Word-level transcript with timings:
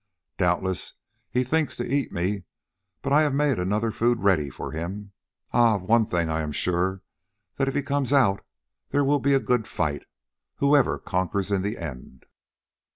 "Doubtless 0.39 0.95
he 1.29 1.43
thinks 1.43 1.75
to 1.77 1.85
eat 1.85 2.11
me, 2.11 2.45
but 3.03 3.13
I 3.13 3.21
have 3.21 3.35
made 3.35 3.59
another 3.59 3.91
food 3.91 4.23
ready 4.23 4.49
for 4.49 4.71
him. 4.71 5.11
Ah! 5.51 5.75
of 5.75 5.83
one 5.83 6.07
thing 6.07 6.27
I 6.27 6.41
am 6.41 6.51
sure, 6.51 7.03
that 7.57 7.67
if 7.67 7.75
he 7.75 7.83
comes 7.83 8.11
out 8.11 8.43
there 8.89 9.05
will 9.05 9.19
be 9.19 9.35
a 9.35 9.39
good 9.39 9.67
fight, 9.67 10.07
whoever 10.55 10.97
conquers 10.97 11.51
in 11.51 11.61
the 11.61 11.77
end." 11.77 12.25